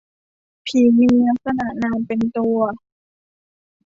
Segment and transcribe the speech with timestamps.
[0.65, 2.59] ผีมีลักษณะนามเป็นตัว